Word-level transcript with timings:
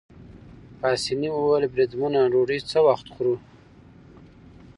پاسیني 0.79 1.29
وویل: 1.33 1.63
بریدمنه 1.73 2.21
ډوډۍ 2.31 2.59
څه 2.69 2.79
وخت 2.87 3.07
خورو؟ 3.13 3.35